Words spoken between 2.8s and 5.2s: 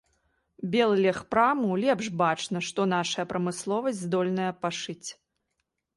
нашая прамысловасць здольная пашыць.